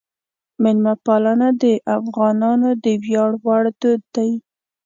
[0.63, 1.65] میلمهپالنه د
[1.97, 4.31] افغانانو د ویاړ وړ دود دی.